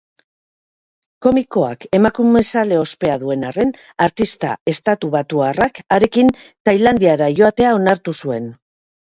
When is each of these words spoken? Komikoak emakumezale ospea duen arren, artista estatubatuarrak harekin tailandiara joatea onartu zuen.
Komikoak 1.25 1.83
emakumezale 1.97 2.79
ospea 2.85 3.17
duen 3.25 3.43
arren, 3.51 3.75
artista 4.07 4.55
estatubatuarrak 4.75 5.79
harekin 5.99 6.33
tailandiara 6.71 7.31
joatea 7.43 7.77
onartu 7.83 8.17
zuen. 8.25 8.51